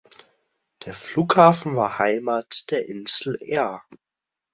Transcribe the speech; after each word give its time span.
Der 0.83 0.95
Flughafen 0.95 1.75
war 1.75 1.99
Heimat 1.99 2.71
der 2.71 2.87
Insel 2.89 3.37
Air. 3.39 3.83